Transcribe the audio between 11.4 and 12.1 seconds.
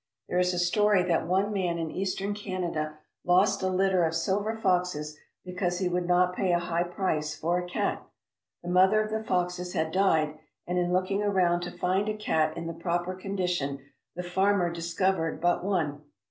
to find